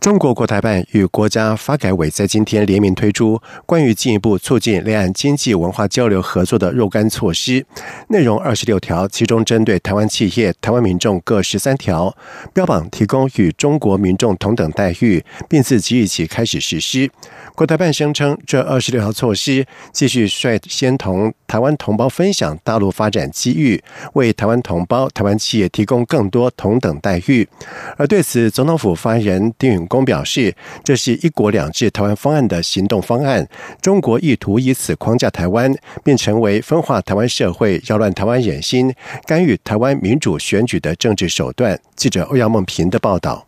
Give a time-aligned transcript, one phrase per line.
[0.00, 7.66] 中国国台办与国家发改委在今天联名推出关于进一步促进两岸经济文化交流合作的若干措施，
[8.08, 12.16] 内容二十六条，其中针对台湾企业、台湾民众各十三条，
[12.52, 17.10] 标榜提供与中国民众同等待遇，并自即日起开始实施。
[17.56, 23.82] 国台办声称，这二十六条措施继续率先同台湾同胞分享大陆发展机遇，
[24.14, 27.48] 为台湾同胞、台湾企业提供更多同等待遇。
[27.96, 33.46] 而对此，总统府发言人丁允恭表示，这是一国两制台湾方案的行动方案。
[33.80, 35.74] 中国意图以此框架台湾，
[36.04, 38.94] 并成为分化台湾社会、扰乱台湾人心、
[39.26, 41.78] 干预台湾民主选举的政治手段。
[41.94, 43.46] 记者欧阳梦平的报道。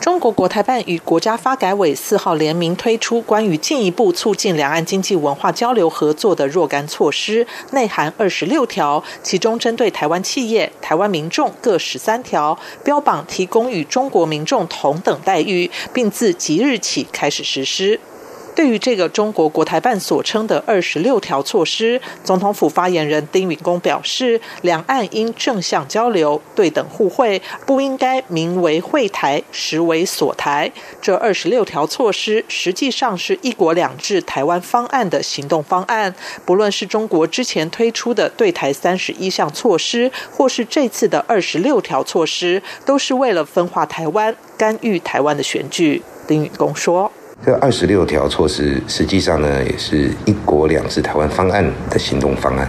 [0.00, 17.98] 中国国台办与国家发改委四号联名推出关于进一步促进两岸经济文化交流合作的若干措施，内含二十六条，其中针对台湾企业、台湾民众各十三条，标榜提供与中国民众同等待遇，并自即日起开始实施。
[18.56, 30.72] 对于这个中国国台办所称的二十六条措施，总统府发言人丁允恭表示，两岸应正向交流、对等互惠，不应该名为会台，实为锁台。
[31.02, 36.14] 这二十六条措施实际上是一国两制台湾方案的行动方案。
[36.46, 46.02] 不论是中国之前推出的对台三十一项措施，或是这次的二十六条措施，都是为了分化台湾、干预台湾的选举。
[46.26, 47.12] 丁允恭说。
[47.44, 52.68] 这二十六条措施，实际上呢，也是一国两制台湾方案的行动方案。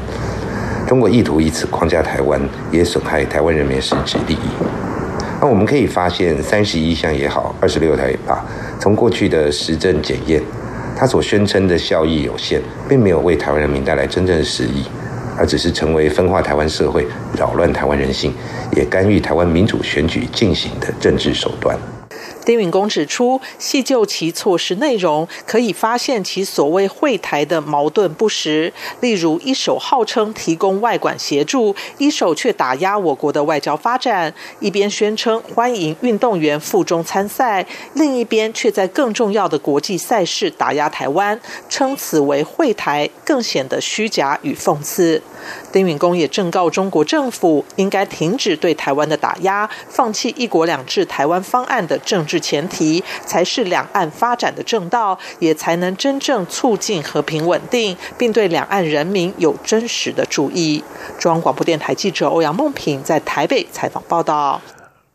[0.88, 2.40] 中国意图以此框架台湾，
[2.72, 4.50] 也损害台湾人民实质利益。
[5.42, 8.46] 那我们可以发现，三十一项也好，二十六条也罢，
[8.80, 10.40] 从过去的实证检验，
[10.96, 14.84] 它所宣称的效益有限，并没有为台湾人民带来真正的实益，
[15.40, 18.32] 而只是成为分化台湾社会、扰乱台湾人性，
[18.76, 21.76] 也干预台湾民主选举进行的政治手段。
[22.48, 28.72] 丁允恭指出，细究其措施内容，可以发现其所谓会台的矛盾不实。
[29.02, 34.32] 例如，一手号称提供外管协助，一手却打压我国的外交发展；
[34.62, 41.38] 一边宣称欢迎运动员赴中参赛，另一边却在更重要的国际赛事打压台湾，
[41.68, 45.22] 称此为会台，更显得虚假与讽刺。
[45.74, 52.37] 丁允恭也正告中国政府，应该停止对台湾的打压，放弃“一国两制”台湾方案的政治。
[52.40, 60.84] 前提才是两岸发展的正道，也才能真正促进和平稳定，并对两岸人民有真实的注意。
[61.18, 64.62] 中央广播电台记者欧阳梦平在台北采访报道。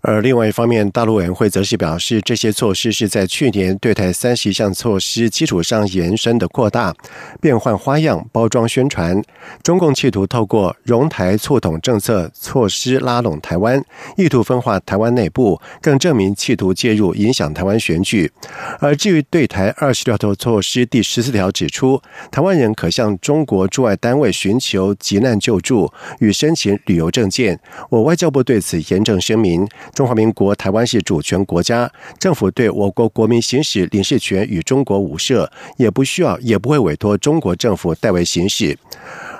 [0.02, 6.92] 而另外一方面，大陆委员会则是表示，这些措施是在去年对台三十一项措施基础上延伸的扩大、
[7.40, 9.22] 变换花样、包装宣传。
[9.62, 13.80] 中共企图透过融台促统政策措施拉拢台湾，
[14.16, 18.32] 意图分化台湾内部，更证明企图介入影响台湾选举。
[18.80, 22.02] 而至于对台二十六条措施第十四条指出，
[22.32, 27.60] 台湾人可向中国驻外单位寻求急难救助与申请旅游证件。
[27.88, 29.64] 我外交部对此严正声明。
[29.94, 38.78] 中华民国台湾是主权国家，政府对我国国民行使领事权与中国无涉，也不需要，也不会委托中国政府代为行使。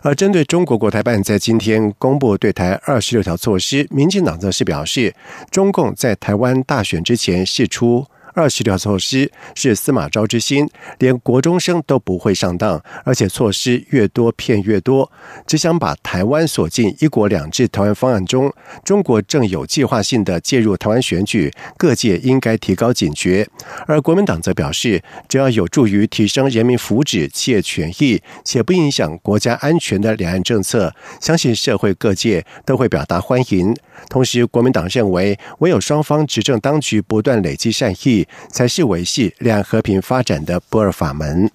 [0.03, 5.15] 而针对中国国台办在今天公布对台二十六条措施，民进党则是表示，
[5.51, 8.07] 中共在台湾大选之前释出。
[8.35, 15.11] 二十条措施是司马昭之心，连国中生都不会上当，而且措施越多骗越多，
[15.47, 18.53] 只想把台湾锁进“一国两制”台湾方案中。
[18.85, 23.47] 中国正有计划性的介入台湾选举，各界应该提高警觉。
[23.87, 33.75] 而国民党则表示，只要有助于提升人民福祉、企业权益，且不影响国家安全的两岸政策，相信社会各界都会表达欢迎。
[34.09, 38.22] 同时，国民党认为，唯有双方执政当局不断累积善意。
[38.51, 41.51] 才是维系两岸和平发展的不二法门。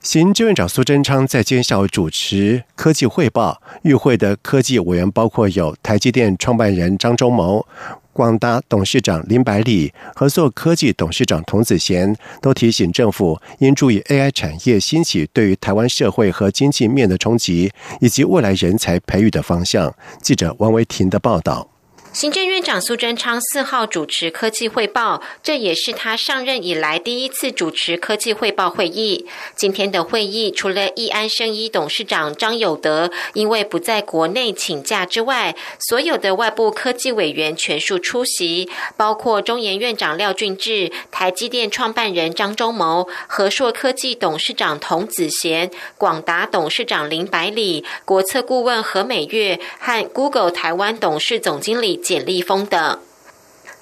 [0.00, 7.64] 行政院长苏贞昌在今天下午主持科技汇报，与会的科技委员包括有台积电创办人张忠谋、
[8.12, 17.70] 广达董事长林百里、合作科技董事长童子贤，都提醒政府应注意 AI 产业兴起对于台湾社会和经济面的冲击，
[18.00, 19.94] 以及未来人才培育的方向。
[20.20, 21.71] 记者王维婷的报道。
[22.12, 29.26] 行政院长苏贞昌四号主持科技汇报，这也是他上任以来第一次主持科技汇报会议。
[29.56, 38.68] 今天的会议，除了易安生医董事长张友德因为不在国内请假之外，所有的外部科技委员全数出席，
[38.98, 52.01] 包括中研院长廖俊志、台积电创办人张忠谋、和硕科技董事长童子贤、广达董事长林百里、国策顾问何美月和 Google 台湾董事总经理。
[52.02, 52.98] 简立峰等。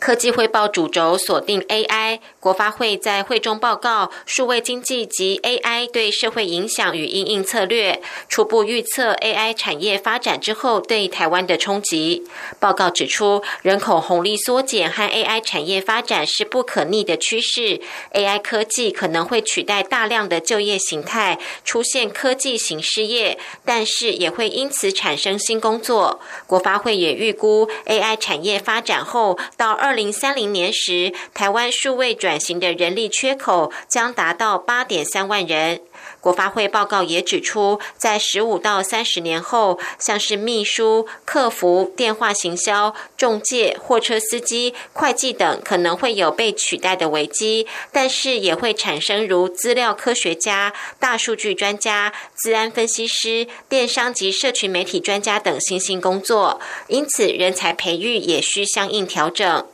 [0.01, 12.27] 科技汇报主轴锁定 AI，国发会在会中报告数位经济及 AI 对社会影响与应应策略，初步预测 AI 产业发展之后对台湾的冲击。
[12.59, 17.83] 报告指出，人口红利缩减和 AI 产业发展是不可逆的趋势
[18.15, 26.21] ，AI 科技可能会取代大量的就业形态，出现科技型失业，但是也会因此产生新工作。
[26.47, 29.90] 国发会也预估 AI 产业发展后到二。
[29.91, 35.81] 二零三零年时，台湾数位转型的人力缺口将达到八点三万人。
[36.21, 59.67] 国发会报告也指出，在十五到三十年后，像是秘书、客服、电话行销、中介、货车司机、会计等，可能会有被取代的危机，但是也会产生如资料科学家、大数据专家、治安分析师、电商及社群媒体专家等新兴工作，因此人才培育也需相应调整。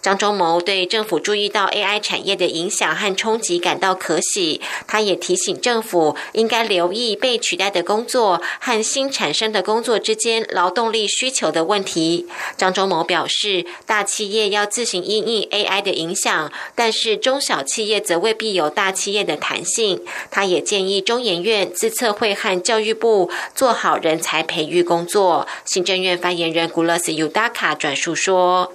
[0.00, 12.26] 张忠谋对政府注意到 AI 产业的影响和冲击感到可喜，他也提醒政府应该留意被取代的工作和新产生的工作之间劳动力需求的问题。
[12.56, 20.02] 张忠谋表示，大企业要自行应应 AI 的影响，但是中小企业则未必有大企业的弹性。
[20.30, 25.46] 他也建议中研院、自策会和教育部做好人才培育工作。
[25.64, 28.72] 行政院发言人古勒斯尤达卡转述说。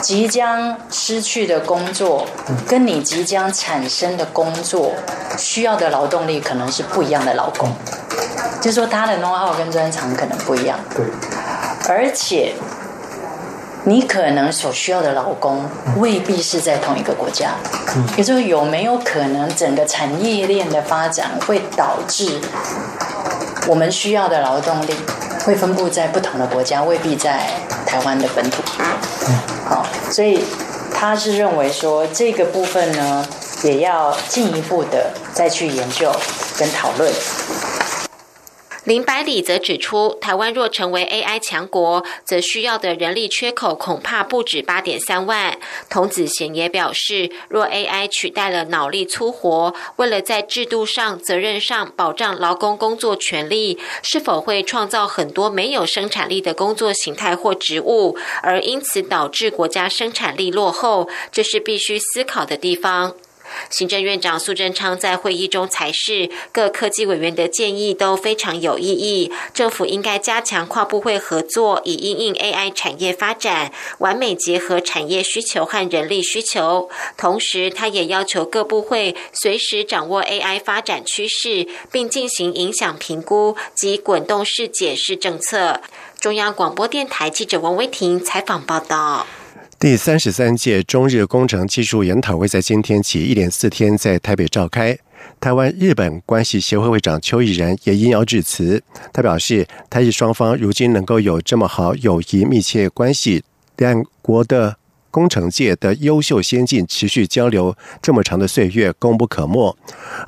[0.00, 2.26] 即将失去的工作，
[2.68, 4.92] 跟你即将产生的工作
[5.36, 7.70] 需要的劳动力可能是不一样的劳工，
[8.60, 10.78] 就说他的 know how 跟专长可能不一样。
[10.94, 11.04] 对，
[11.88, 12.54] 而且
[13.88, 15.64] 你可能所需要的劳工
[15.96, 17.52] 未必是在同一个国家。
[18.16, 22.40] 也就是有没有可能整个产业链的发展会导致
[23.68, 24.94] 我们需要的劳动力
[25.44, 27.48] 会分布在不同的国家，未必在
[27.86, 28.60] 台湾的本土。
[29.68, 30.44] 好，所以
[30.92, 33.24] 他是认为说这个部分呢，
[33.62, 36.12] 也要进一步的再去研究
[36.58, 37.10] 跟讨论。
[38.86, 45.58] 林百里则指出，台湾若成为 AI 强国，则需要的人力缺口恐怕不止八点三万。
[45.90, 61.08] 童子贤也表示，若 AI 取代了脑力粗活，为了在制度上、责任上保障劳工工作权利，是否会创造很多没有生产力的工作形态或职务，而因此导致国家生产力落后？
[61.32, 63.16] 这是必须思考的地方。
[63.70, 76.88] 行政院长苏贞昌在会议中才是各科技委员的建议都非常有意义，政府应该加强跨部会合作，以应应 AI 产业发展，完美结合产业需求和人力需求。
[77.16, 85.80] 同时，他也要求各部会随时掌握 AI 发展趋势，并进行影响评估及滚动式检视政策。
[86.18, 89.26] 中央广播电台记者王威婷采访报道。
[89.78, 94.98] 第三十三届中日工程技术研讨会在今天起一连四天在台北召开。
[95.38, 98.82] 台湾日本关系协会会长邱毅然也应邀致辞。
[99.12, 103.44] 他表示，台日双方如今能够有这么好友谊密切关系，
[103.76, 104.76] 两国的。
[105.16, 109.74] 工程界的优秀先进持续交流这么长的岁月功不可没，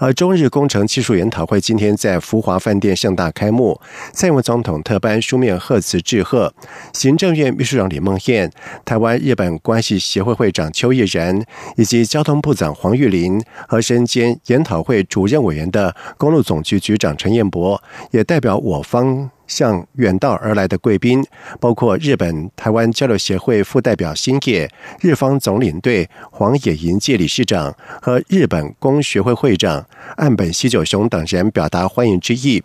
[0.00, 3.78] 而中日工程技术研讨会今天在福华饭店盛大开幕，
[4.14, 6.54] 蔡英文总统特颁书面贺词致贺，
[6.95, 8.50] 行政院秘书长李梦燕、
[8.87, 11.38] 台湾日本关系协会会长邱毅然
[11.76, 19.30] 以及交通部长黄玉玲和身兼研讨会主任委员的公路总局局长陈彦博也代表我方。
[19.49, 21.25] 向远道而来的贵宾，
[21.59, 29.85] 包括日本台湾交流协会副代表新野、日方总领队黄野银介理事长和日本工学会会长
[30.17, 32.62] 岸本西九雄等人表达欢迎之意。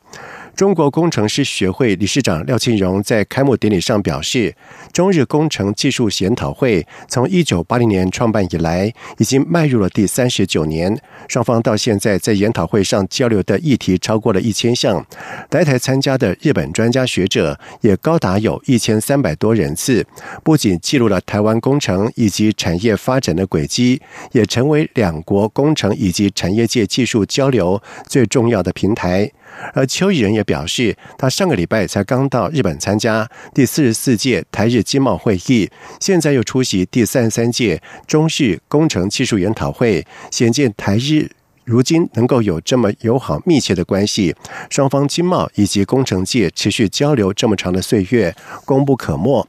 [0.56, 4.56] 中国工程师学会理事长廖庆荣在开幕典礼上表示，
[4.92, 10.96] 中日工程技术研讨会从一九八零年创办以来，已经迈入了第三十九年。
[11.28, 15.04] 双方到现在在研讨会上交流的议题超过了一千项，
[15.50, 20.06] 来台参加的日本专家学者也高达有一千三百多人次。
[20.44, 24.00] 不仅记录了台湾工程以及产业发展的轨迹，
[24.34, 29.32] 也成为两国工程以及产业界技术交流最重要的平台。
[29.74, 35.70] 而邱毅人也表示，他上个礼拜才刚到日本参加第四十四届台日经贸会议，
[36.00, 41.30] 现在又出席第三十三届中日工程技术研讨会，显见台日。
[41.66, 44.36] 如今能够有这么友好密切的关系，
[44.70, 49.48] 双方经贸以及工程界持续交流这么长的岁月，功不可没。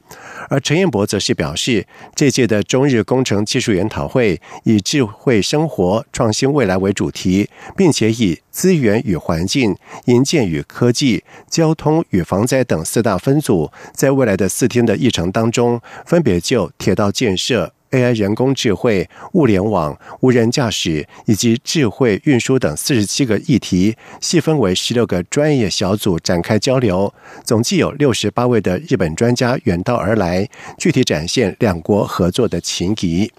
[0.49, 17.74] 而陈彦博则是表示，这届的中日工程技术研讨会以智慧生活、创新未来为主题，并且以资源与环境、营建与科技、交通与防灾等四大分组，在未来的四天的议程当中，分别就铁道建设。
[17.95, 27.13] AI、人工智慧、物联网、无人驾驶以及智慧运输等四十七个议题，细分为十六个专业小组展开交流。
[27.43, 30.47] 总计有六十八位的日本专家远道而来，
[30.77, 33.31] 具体展现两国合作的情谊。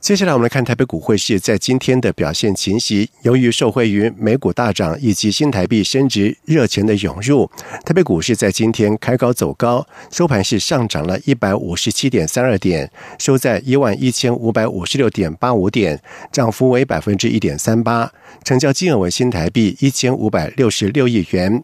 [0.00, 3.06] 接下来，我们来看台北股汇市在今天的表现情形。
[3.20, 7.48] 由于受惠于美股大涨以及新台币升值热钱的涌入，
[7.84, 16.00] 台北股市在今天开高走高，收盘是上涨了一百五十七点三二点，收在一万一千五百五十六点八五点，
[16.32, 18.10] 涨幅为百分之一点三八，
[18.42, 21.62] 成交金额为新台币一千五百六十六亿元。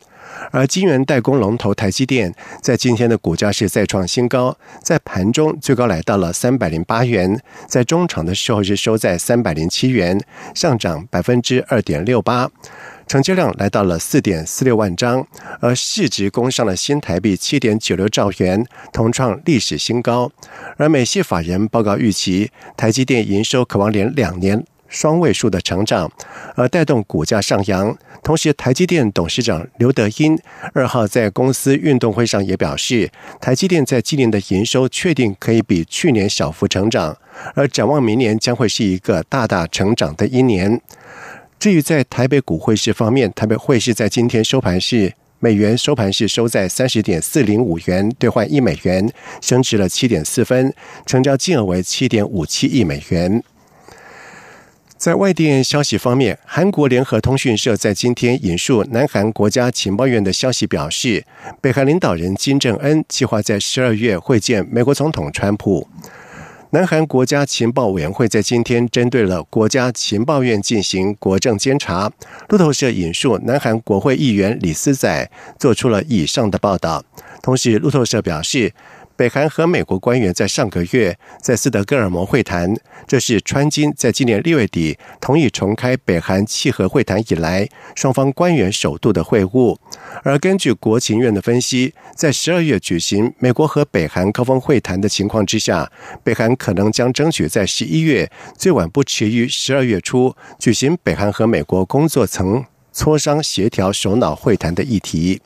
[0.51, 10.21] 而晶圆代工龙头台积电在今天的股价是再创新高，在盘中最高来到了三百零八元，在中场的时候是收在三百零七元，
[10.55, 12.51] 上涨百分之二点六八，
[13.07, 15.27] 成交量来到了四点四六万张，
[15.61, 20.31] 而市值攻上了新台币七点九六兆元，同创历史新高。
[20.77, 24.65] 而美系法人报告预期，台积电营收可望连两年。
[24.89, 26.11] 双位数的成长，
[26.55, 27.97] 而带动股价上扬。
[28.23, 30.37] 同时，台积电董事长刘德英
[30.73, 33.09] 二号在公司运动会上也表示，
[33.41, 37.17] 台积电在今年的营收确定可以比去年小幅成长，
[37.55, 40.81] 而展望明年将会是一个大大成长的一年。
[41.59, 49.09] 至于在台北股汇市方面，台北汇市在今天收盘是美元收盘是收在三十点四零五元兑换一美元，
[49.41, 50.75] 升值了七点四分，
[51.05, 53.43] 成交金额为七点五七亿美元。
[55.07, 61.25] 在外电消息方面，韩国联合通讯社在今天引述南韩国家情报院的消息表示，
[61.61, 65.87] 北韩领导人金正恩计划在十二月会见美国总统川普。
[66.71, 72.11] 南韩国家情报委员会在今天针对了国家情报院进行国政监察。
[72.49, 77.05] 路透社引述南韩国会议员李思宰做出了以上的报道，
[77.41, 78.73] 同时路透社表示。
[79.17, 89.79] 北韩和美国官员在上个月在斯德哥尔摩会谈，这是川金在今年六月底同意重开北韩契合会谈以来，双方官员首度的会晤。
[90.23, 95.91] 而根据国情院的分析，在十二月举行美国和北韩高峰会谈的情况之下，
[96.23, 105.41] 北韩可能将争取在十一月最晚不迟于十二月初举行北韩和美国工作层磋商协调首脑会谈的议题。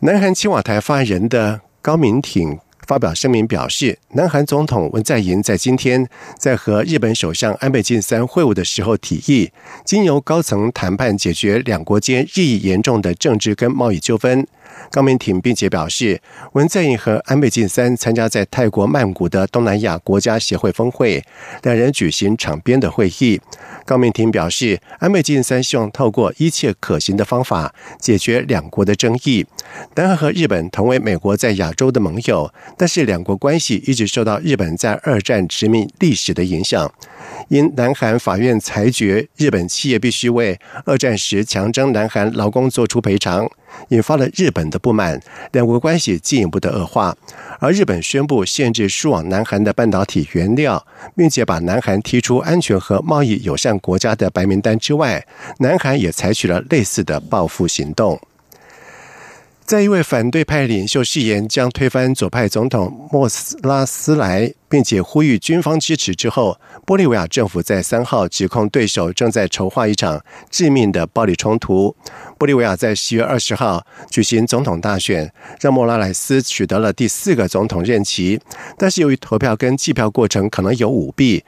[0.00, 1.60] 南韩青瓦台发言人的。
[1.84, 9.52] 高明挺发表声明表示，南韩总统文在寅在今天在和日本首相安倍晋三会晤的时候提议，
[9.84, 14.46] 经由高层谈判解决两国间日益严重的政治跟贸易纠纷。
[14.90, 16.20] 高明挺并且表示，
[16.52, 21.22] 文在寅和安倍晋三参加在泰国曼谷的东南亚国家协会峰会，
[21.62, 23.40] 两人举行场边的会议。
[23.84, 29.46] 高明廷表示，安倍晋三希望透过一切可行的方法解决两国的争议。
[29.96, 36.90] 南韩和日本同为美国在亚洲的盟友，但是两国关系一直受到日本在二战殖民历史的影响。
[37.48, 43.50] 因南韩法院裁决，日本企业必须为二战时强征南韩劳工做出赔偿。
[43.88, 45.20] 引发了日本的不满，
[45.52, 47.16] 两国关系进一步的恶化。
[47.58, 50.84] 而日本宣布限制输往南韩的半导体原料，
[51.16, 55.26] 并且把南韩踢出安全和贸易友善国家的白名单之外，
[55.58, 58.20] 南韩也采取了类似的报复行动。
[59.66, 71.96] 在一位反对派领袖誓言将推翻左派总统莫斯拉斯莱，并且呼吁军方支持之后，玻利维亚政府在三号指控对手正在筹划一场致命的暴力冲突。
[72.38, 78.38] 玻利维亚在十月二十号举行总统大选，让莫拉莱斯取得了第四个总统任期，
[78.76, 81.42] 但是由于投票跟计票过程可能有舞弊，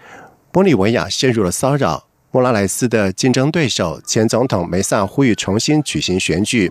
[0.50, 2.05] 玻利维亚陷入了骚扰。
[2.36, 6.70] 莫拉莱斯的竞争对手前总统梅萨呼吁重新举行选举。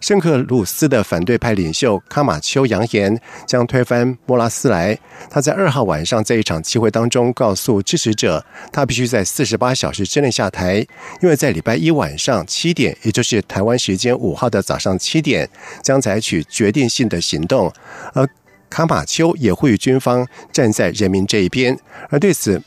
[0.00, 4.98] 圣克鲁斯的反对派领袖卡马丘扬言将推翻莫拉斯莱。
[5.28, 8.42] 他在二号晚上在一场集会当中告诉支持者，
[8.72, 10.76] 他必须在四十八小时之内下台，
[11.20, 15.46] 因为在礼拜一晚上七点，也就是台湾时间五号的早上七点，
[15.82, 17.70] 将采取决定性的行动。
[18.14, 18.26] 而
[18.70, 21.78] 卡马丘也呼吁军方站在人民这一边。
[22.08, 22.62] 而对此，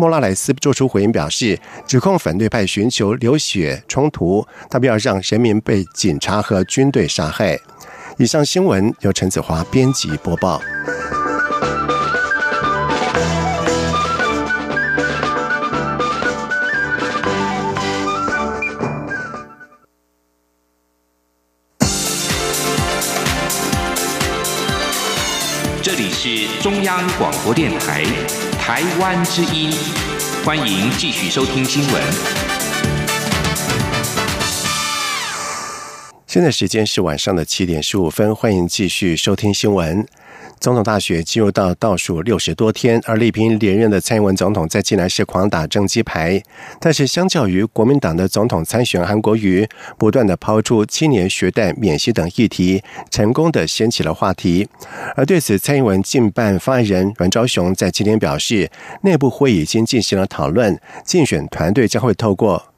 [0.00, 7.60] 莫拉莱斯做出回应，表示指控反对派寻求流血冲突，他不要让人民被警察和军队杀害。
[8.16, 10.58] 以上新闻由陈子华编辑播报。
[25.82, 28.02] 这里是中央广播电台
[28.72, 29.72] 台湾之音，
[30.44, 32.00] 欢迎继续收听新闻。
[36.28, 40.06] 现在时间是晚上的七点十五分，欢迎继续收听新闻。
[40.60, 46.42] 总统大选进入到倒数六十多天，而力拼连任的蔡英文总统在济南市狂打政绩牌。
[46.78, 54.68] 但是，相较于国民党的总统参选韩国瑜，不断的抛出青年学贷免息等议题，成功的掀起了话题。
[55.16, 58.70] 而对此，蔡英文近办发言人阮昭雄在今天表示，
[59.02, 62.69] 内部会议已经进行了讨论，竞选团队将会透过。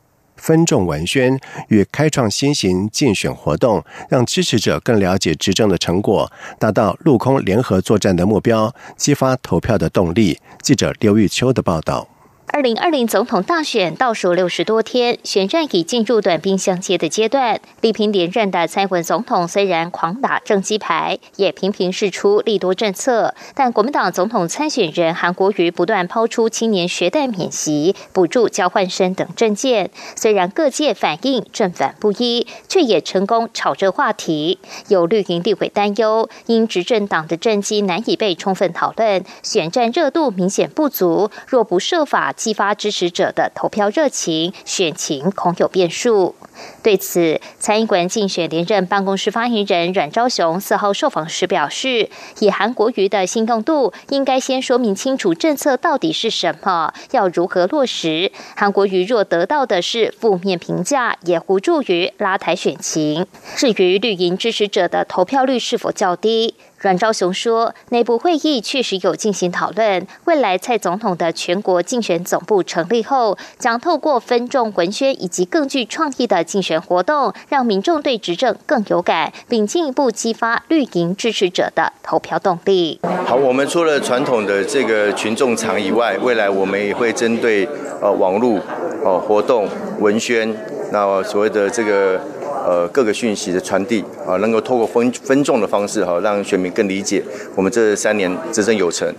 [0.42, 10.40] 分众文宣与开创新型竞选活动，让支持者更了解执政的成果，达到陆空联合作战的目标，激发投票的动力。
[10.60, 12.11] 记者刘玉秋的报道。
[12.54, 17.58] 二零二零总统大选倒数六十多天，选战已进入短兵相接的阶段。
[17.80, 29.90] 力拼连任的蔡文总统虽然狂打政绩牌，也频频释出利多政策，但国民党总统参选人韩国瑜不断抛出青年学贷免息、补助交换生等政见。
[30.14, 34.58] 虽然各界反应正反不一，却也成功炒热话题。
[34.88, 41.30] 有绿营立委担忧，因执政党的政绩难以被充分讨论，选战热度明显不足。
[41.48, 46.34] 若不设法，激发支持者的投票热情，选情恐有变数。
[46.82, 58.32] 对此，蔡英文竞选连任办公室发言人阮昭雄四号受访时表示，以韩国瑜的信用度，应该先说明清楚政策到底是什么，要如何落实。
[58.56, 63.24] 韩国瑜若得到的是负面评价，也无助于拉抬选情。
[63.54, 66.56] 至于绿营支持者的投票率是否较低？
[66.82, 70.04] 阮昭雄说，内部会议确实有进行讨论。
[70.24, 82.98] 未来蔡总统的全国竞选总部成立后，将透过分众文宣以及更具创意的竞选活动，让民众对执政更有感，并进一步激发绿营支持者的投票动力。
[83.26, 87.64] 好，我们除了传统的这个群众场以外，未来我们也会针对
[88.00, 88.58] 呃网络
[89.04, 89.68] 哦活动
[90.00, 90.52] 文宣，
[90.90, 92.20] 那所谓的这个。
[92.64, 97.22] 呃，各个讯息的传递啊，能够透过分分众的方式哈，让选民更理解
[97.54, 99.12] 我们这三年执政有成，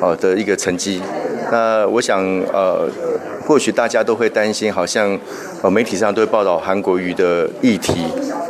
[0.00, 1.00] 好的一个成绩。
[1.50, 2.86] 那我想呃，
[3.46, 5.18] 或许大家都会担心，好像
[5.62, 7.94] 呃媒体上都会报道韩国瑜的议题。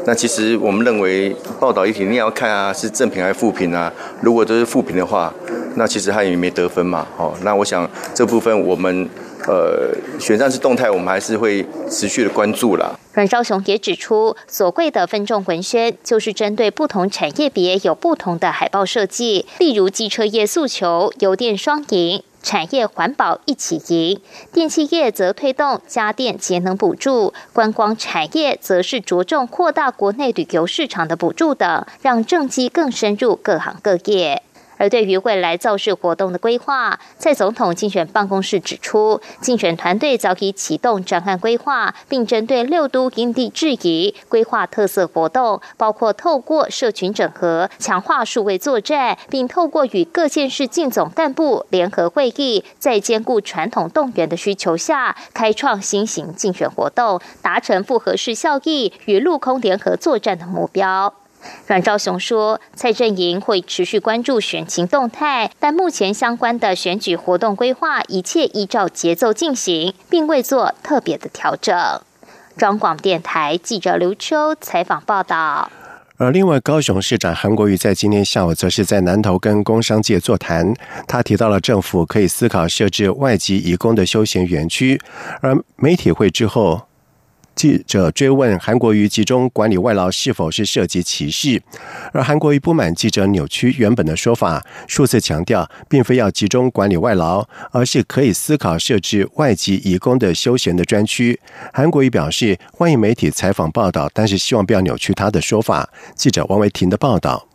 [0.07, 3.93] 那其实我们认为报道议题你要看啊，是正评还是负评啊？
[4.21, 5.33] 如果都是负评的话，
[5.77, 7.07] 那其实他也没得分嘛。
[7.17, 9.09] 好，那我想这部分我们。
[9.47, 9.89] 呃，
[10.21, 12.91] 选战是动态，我们还是会持续的关注啦。
[13.15, 24.21] 阮昭雄也指出，所谓的分众文宣，就是针对不同产业别有不同的海报设计，例如机车业诉求油电双赢，产业环保一起赢；
[24.53, 34.43] 电器业则推动家电节能补助，观光产业则是着重扩大国内旅游市场的补助等，让政绩更深入各行各业。
[34.79, 61.13] 而对于未来造势活动的规划，蔡总统竞选办公室指出，竞选团队早已启动专案规划，并针对六都因地制宜规划特色活动，包括透过社群整合、强化数位作战，并透过与各县市竞总干部联合会议，在兼顾传统动员的需求下，开创新型竞选活动，达成复合式效益与陆空联合作战的目标。
[61.67, 71.77] 阮兆雄说，蔡阵营会持续关注选情动态，但目前相关的选举活动规划一切依照节奏进行，并未做特别的调整。
[72.57, 75.71] 中广电台记者刘秋采访报道。
[76.17, 80.75] 而另外，高雄市长韩国瑜在今天下午则是在南投跟工商界座谈，
[81.07, 85.01] 他提到了政府可以思考设置外籍移工的休闲园区，
[85.41, 86.88] 而媒体会之后。
[87.59, 91.61] 记者追问韩国瑜集中管理外劳是否是涉及歧视，
[92.13, 101.41] 而韩国瑜不满记者扭曲原本的说法，数次强调并非要集中管理外劳，而是可以思考设置外籍移工的休闲的专区。
[101.73, 105.91] 韩国瑜表示欢迎媒体采访报道，但是希望不要扭曲他的说法。
[106.15, 107.49] 记者王维婷的报道：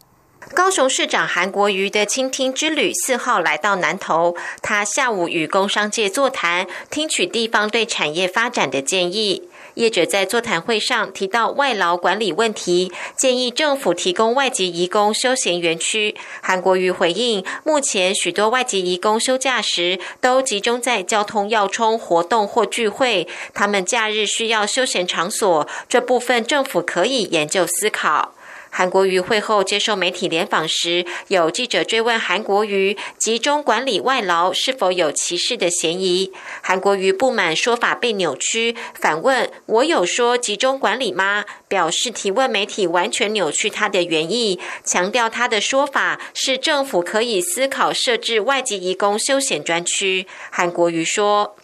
[0.54, 9.44] 高雄市长韩国瑜的倾听之旅四号来到南投，他下午与工商界座谈，听取地方对产业发展的建议。
[9.76, 16.16] 业者在座谈会上提到外劳管理问题，建议政府提供外籍移工休闲园区。
[16.42, 28.33] 韩国瑜回应，目前许多外籍移工休假时都集中在交通要冲、活动或聚会，他们假日需要休闲场所，这部分政府可以研究思考。
[28.76, 36.34] 韩国瑜会后接受媒体联访时，有记者追问韩国瑜集中管理外劳是否有歧视的嫌疑。
[36.64, 50.26] 韩国瑜不满说法被扭曲，反问：“我有说集中管理吗？”表示提问媒体完全扭曲他的原意，强调他的说法是政府可以思考设置外籍移工休闲专区。
[50.50, 51.56] 韩国瑜说。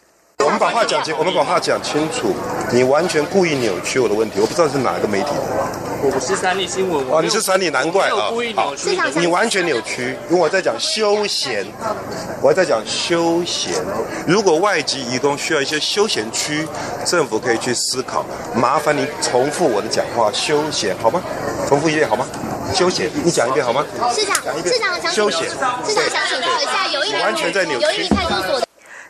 [0.46, 2.34] 我们把话讲清，我们把话讲清楚。
[2.72, 5.42] 你完全故意扭曲我的问题，我不知道是哪个媒体的。
[6.02, 7.06] 我是三立新闻。
[7.10, 8.32] 哦，你是三立，难怪啊。
[8.56, 8.74] 好，
[9.16, 11.66] 你完全扭曲，因为我在讲休闲，
[12.42, 13.74] 我在讲休闲。
[14.26, 16.66] 如果外籍移工需要一些休闲区，
[17.06, 18.26] 政府可以去思考。
[18.56, 21.22] 麻烦你重复我的讲话，休闲好吗？
[21.68, 22.26] 重复一遍好吗？
[22.74, 23.86] 休闲，你讲一遍好吗？
[24.16, 25.50] 市长，市长想休闲。
[25.50, 25.58] 市
[25.94, 28.08] 长想请教一下，有一完全在扭曲。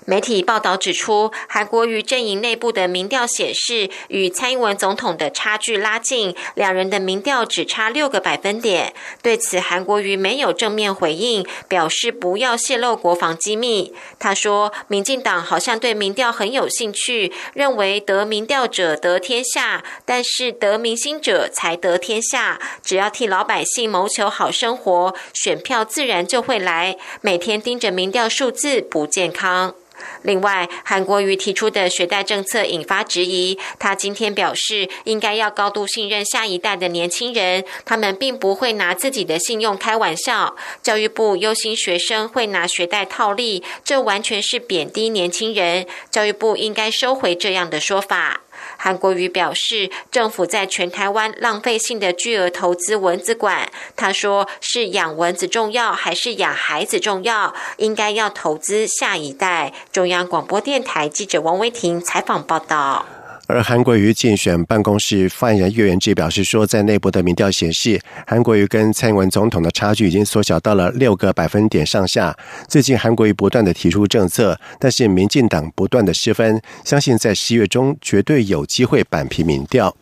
[0.09, 8.95] 媒体报道指出，韩国瑜阵营内部的民调显示，与蔡英文总统的差距拉近，两人的民调只差六个百分点。
[9.21, 13.93] 对此，韩国瑜没有正面回应，表示不要泄露国防机密。
[14.17, 22.59] 他说，民进党好像对民调很有兴趣，认为得民调者得天下，但是得民心者才得天下。
[22.83, 26.97] 只要替老百姓谋求好生活，选票自然就会来。
[27.21, 29.75] 每天盯着民调数字不健康。
[30.23, 33.57] 另外，韩国瑜提出的学贷政策引发质疑。
[33.77, 40.55] 他今天表示，应该要高度信任下一代的年轻人，他们并不会拿自己的信用开玩笑。
[40.81, 45.85] 教育部忧心学生会拿学贷套利，这完全是贬低年轻人。
[46.11, 48.41] 教育部应该收回这样的说法。
[48.81, 53.69] 韩国瑜表示，政府在全台湾浪费性的巨额投资蚊子馆。
[53.97, 57.53] 他说：“是养蚊子重要，还是养孩子重要？
[57.75, 63.05] 应该要投资下一代。”中央广播电台记者王威婷采访报道。
[63.51, 72.37] 而韩国瑜竞选办公室发言人岳元志表示说，在内部的民调显示，韩国瑜跟蔡英文总统的差距已经缩小到了六个百分点上下。
[72.67, 79.97] 最近韩国瑜不断的提出政策，但是民进党不断的失分，相信在十月中绝对有机会扳平民调。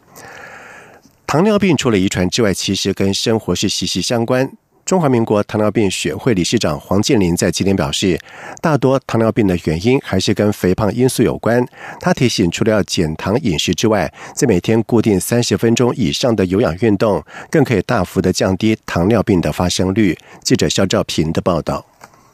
[1.26, 4.52] 糖尿病除了遗传之外，其实跟生活是息息相关。
[4.88, 8.18] 中华民国糖尿病学会理事长黄建林在今天表示，
[8.62, 11.62] 大多糖尿病的原因还是跟肥胖因素有关。
[12.00, 17.22] 他提醒，除了要减糖饮食之外，在每天固定三十分钟以上的有氧运动，
[17.52, 20.18] 更可以大幅的降低糖尿病的发生率。
[20.42, 21.86] 记者肖兆平的报道。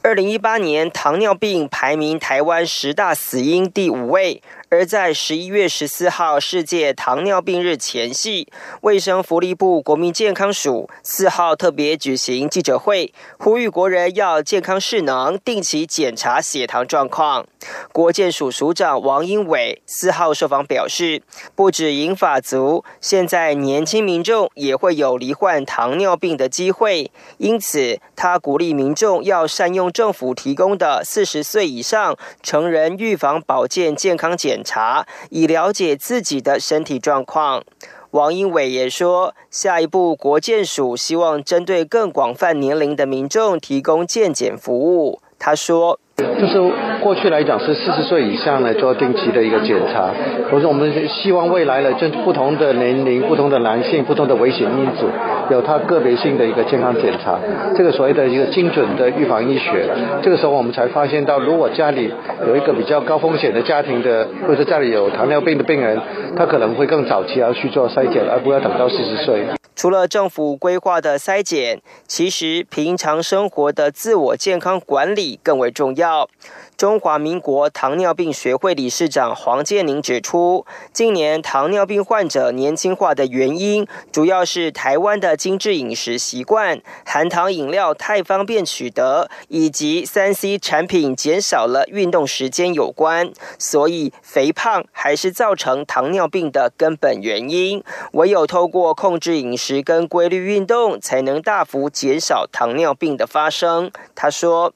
[0.04, 4.44] 二零一八年糖尿病排名台湾十大死因第五位。
[4.74, 8.48] 而在十一月十四号世界糖尿病日前夕，
[8.82, 17.46] 卫生福利部国民健康署四号特别举行记者会，呼吁国人要健康适能，定期检查血糖状况。
[17.92, 21.22] 国健署署长王英伟四号受访表示，
[21.54, 34.63] 不止银发族，现在年轻民众也会有罹患糖尿病的机会，因此他鼓励民众要善用政府提供的四十岁以上成人预防保健健康检。
[34.64, 37.64] 查以了解自己的身体状况。
[38.12, 45.22] 王英伟也说，下一步国健署希望针对更广泛年龄的民众提供健检服务。
[45.38, 46.00] 他说。
[46.16, 46.60] 就是
[47.02, 50.12] 过去来讲是四十岁以上呢做定期的一个检查，
[50.50, 55.06] 可是我们希望未来呢，就不同的年龄、不同的男性、不同的危险因子，
[55.50, 57.40] 有它个别性的一个健康检查，
[57.76, 59.86] 这个所谓的一个精准的预防医学。
[60.22, 62.12] 这个时候我们才发现到，如果家里
[62.48, 66.00] 有一个比较高风险的家庭的，或者家里有糖尿病的病人，
[66.36, 69.44] 他可能会更早期要去做筛检，而不要等到四十岁。
[69.76, 76.30] 除了政府规划的筛检，其实平常生活的自我健康管理更为重要。
[76.76, 93.32] 中华民国糖尿病学会理事长黄建宁指出，近年糖尿病患者年轻化的原因，主要是台湾的精致饮食习惯、含糖饮料太方便取得，以及三 C 产品减少了运动时间有关。
[93.60, 97.84] 所以，肥胖还是造成糖尿病的根本原因。
[98.14, 103.92] 唯有透过控制饮食食跟规律运动，才能大幅减少糖尿病的发生。
[104.14, 104.74] 他说。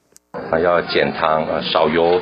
[0.50, 2.20] 啊，要减糖啊，少油，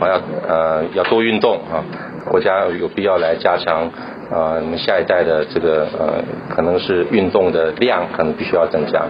[0.00, 1.84] 还要呃要多运动啊。
[2.30, 3.90] 国家有必要来加强
[4.30, 6.22] 啊，我们下一代的这个呃，
[6.54, 9.04] 可能是运动的量，可能必须要增加。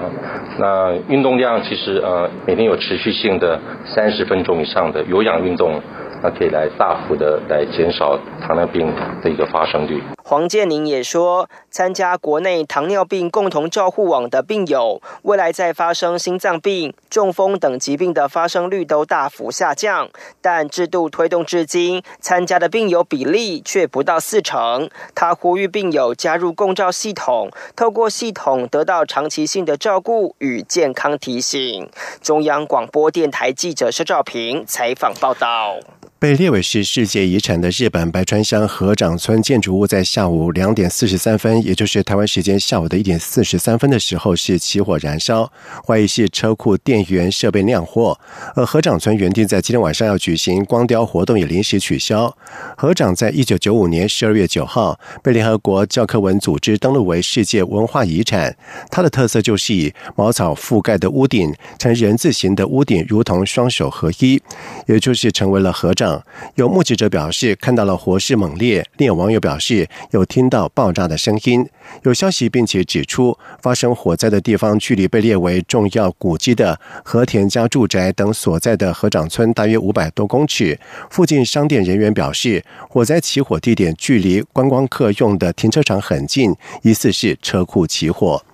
[0.59, 5.81] 那运动量其实呃，每天有持续性的三十分钟以上的有氧运动，
[6.23, 8.91] 那可以来大幅的来减少糖尿病
[9.23, 10.03] 的一个发生率。
[10.29, 20.11] 黄建宁也说，参加国内糖尿病共同照护网的病友，未来在发生心脏病、中风等疾病的发生率都大幅下降，
[20.43, 24.91] 但制度推动至今，参加的病友比例却不到四成。
[25.15, 31.89] 他呼吁病友加入共照系统，透过系统得到长期性的照顾与健康提醒。
[32.21, 35.79] 中央广播电台记者施兆平采访报道。
[36.21, 45.53] 被列为是世界遗产的日本白川乡河长村建筑物，在下午两点四十三分，也就是台湾时间下午的一点四十三分的时候，是起火燃烧，
[45.87, 48.19] 怀疑是车库电源设备酿祸。
[48.57, 52.37] 而河长村原定在今天晚上要举行光雕活动，也临时取消。
[52.77, 58.57] 河长在一九九五年十二月九号被联合国教科文组织登录为世界文化遗产。
[58.91, 64.43] 它的特色就是以茅草覆盖的屋顶，呈人字形的屋顶，如同双手合一，
[64.87, 66.08] 也就是成为了河长。
[66.55, 71.69] 有目击者表示看到了火势猛烈，另有网友表示有听到爆炸的声音。
[72.03, 80.79] 有消息并且指出，发生火灾的地方距离被列为重要古迹的和田家住宅等所在的河长村大约五百多公尺。
[81.11, 88.45] 附近商店人员表示，火灾起火地点距离观光客用的停车场很近，疑似是车库起火。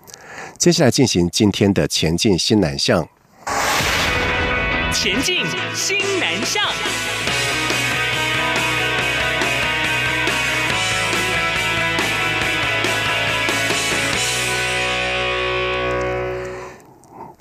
[0.58, 3.08] 接下来进行今天的前进新南向。
[4.92, 6.62] 前进新南向。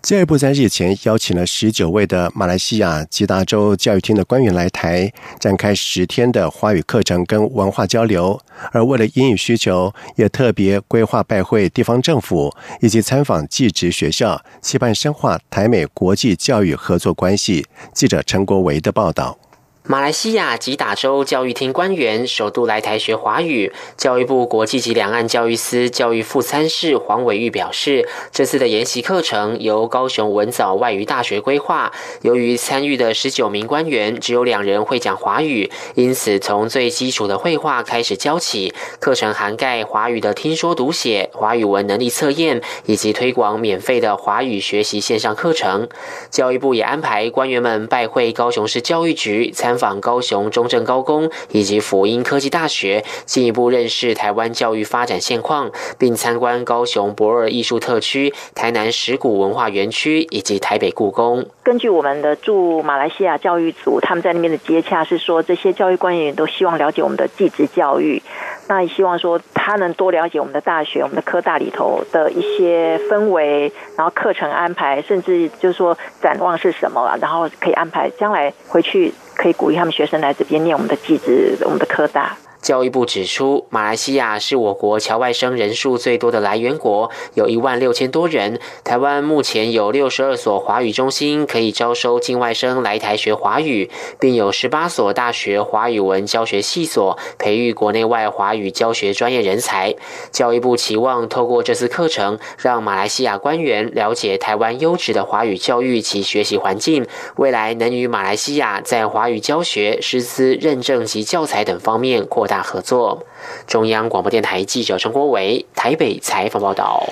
[0.03, 8.37] 教育部在日前邀请了十九位的马来西亚吉达州教育厅的官员来台，展开十天的华语课程跟文化交流。
[8.73, 17.65] 而为了英语需求，也特别规划拜会地方政府以及参访技职学校，期盼深化台美国际教育合作关系。
[17.93, 19.37] 记者陈国维的报道。
[19.85, 23.73] 马来西亚吉打州教育厅官员首度来台学华语。
[23.97, 31.91] 教育部国际及两岸教育司教育副参事黄伟玉表示，这次的研习课程由高雄文藻外语大学规划。
[32.21, 38.73] 由于参与的十九名官员只有两人会讲华语，因此从最基础的绘画开始教起。
[39.01, 45.89] 课程涵盖华语的听说读写、华语文能力测验，以及推广免费的华语学习线上课程。
[46.29, 49.72] 教育部也安排官员们拜会高雄市教育局参。
[49.73, 61.43] 参访高雄中正高工以及福音科技大学，进一步认识台湾教育发展现况，并参观高雄博尔艺术特区、台南石鼓文化园区以及台北故宫。
[61.63, 68.21] 根据我们的驻马来西亚教育组，他们在那边的接洽是说，这些教育官员都希望了解我们的技职教育，
[68.67, 79.11] 那也希望说他能多了解我们的大学、我们的科大里头的一些氛围，然后课程安排，甚至就是说展望是什么，然后可以安排将来回去。
[79.35, 82.37] 可以鼓励他们学生来这边念我们的技职，我们的科大。
[82.63, 88.57] 教育部指出，马来西亚是我国侨外生人数最多的来源国，有一万六千多人。
[88.85, 99.93] 台湾目前有六十二所华语中心可以招收境外生来台学华语，并有十八所大学华语文教学系所，培育国内外华语教学专业人才。
[100.31, 112.52] 教育部期望透过这次课程，让马来西亚官员了解台湾优质的华语教育及学习环境，未来能与马来西亚在华语教学、师资认证及教材等方面扩大。
[112.53, 113.25] 大合作。
[113.65, 117.03] 中央广播电台记者陈国伟台北采访报道。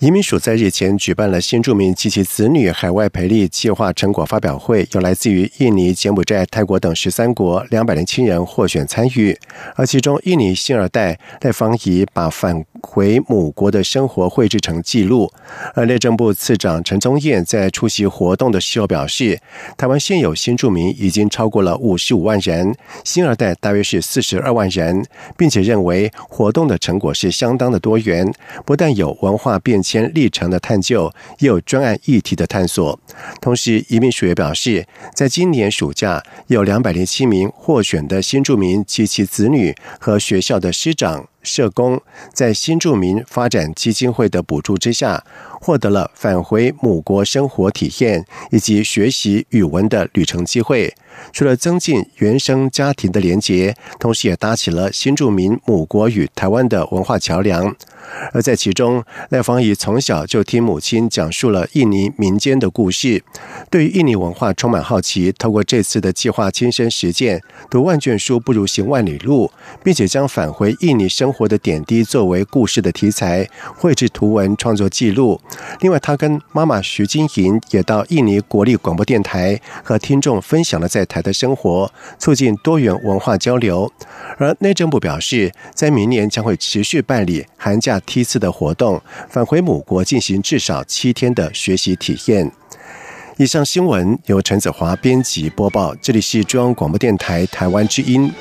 [0.00, 9.38] 移民署在日前举办了新住民及其子女海外培力计划成果发表会，有来自于印尼、柬埔寨、泰国等十三国两百零七人获选参与。
[9.76, 15.32] 而其中，印尼新二代赖芳仪把返回母国的生活绘制成记录。
[15.74, 19.40] 而内政部次长陈宗彦在出席活动的时候表示，
[19.78, 25.02] 台湾现有新住民已经超过了五十五万人，新二代大约是四十二万人，
[25.36, 28.30] 并且认为活动的成果是相当的多元，
[28.66, 29.78] 不但有文化变。
[29.88, 33.00] 迁历程的探究，也有专案议题的探索。
[33.40, 42.00] 同时，移民署也表示，在今年暑假，有两百零七名获选的新住民及其子女和学校的师长、社工，
[42.32, 45.24] 在新住民发展基金会的补助之下，
[45.60, 50.94] 获得了返回母国生活体验以及学习语文的旅程机会。
[51.32, 57.74] 除了增进原生家庭的连结，同时也搭起了新住民母国与台湾的文化桥梁。
[58.32, 63.22] 而在其中，赖芳仪从小就听母亲讲述了印尼民间的故事，
[63.68, 65.32] 对于印尼文化充满好奇。
[65.32, 69.50] 透过这次的计划，亲身实践，读万卷书不如行万里路，
[69.82, 75.40] 并且将返回印尼生活的点滴作为故事的题材，绘制图文创作记录。
[75.80, 83.90] 另外，他跟妈妈徐金莹也到印尼国立广播电台和听众分享了在台的生活，促进多元文化交流。
[84.38, 92.50] 而内政部表示，在明年将会持续办理寒假梯次的活动，返回母国进行至少七天的学习体验。
[93.36, 98.32] 以上新闻由陈子华编辑播报，这里是中央广播电台台湾之音。